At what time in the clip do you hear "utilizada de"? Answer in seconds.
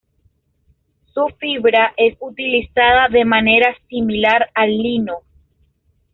2.21-3.23